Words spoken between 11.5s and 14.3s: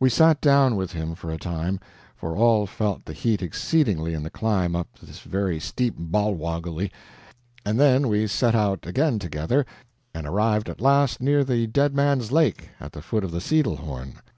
Dead Man's Lake, at the foot of the Sidelhorn.